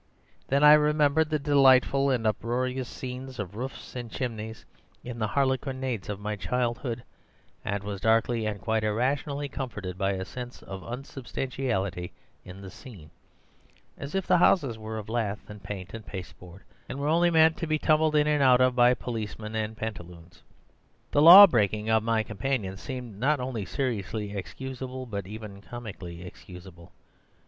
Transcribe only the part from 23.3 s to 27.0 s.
only seriously excusable, but even comically excusable.